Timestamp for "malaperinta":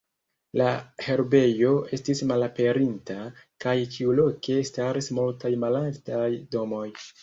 2.33-3.19